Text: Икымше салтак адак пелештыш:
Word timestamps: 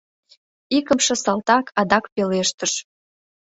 Икымше 0.77 1.15
салтак 1.23 1.65
адак 1.79 2.05
пелештыш: 2.13 2.73